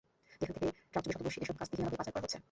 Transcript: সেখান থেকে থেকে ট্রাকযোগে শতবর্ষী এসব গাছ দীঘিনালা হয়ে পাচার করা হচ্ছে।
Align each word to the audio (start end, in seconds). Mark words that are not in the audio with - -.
সেখান 0.37 0.47
থেকে 0.49 0.59
থেকে 0.61 0.73
ট্রাকযোগে 0.91 1.13
শতবর্ষী 1.13 1.39
এসব 1.43 1.55
গাছ 1.59 1.67
দীঘিনালা 1.71 1.89
হয়ে 1.93 1.97
পাচার 1.99 2.13
করা 2.13 2.25
হচ্ছে। 2.25 2.37